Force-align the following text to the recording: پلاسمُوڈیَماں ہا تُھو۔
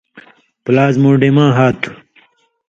پلاسمُوڈیَماں 0.63 1.49
ہا 1.57 1.67
تُھو۔ 1.81 1.91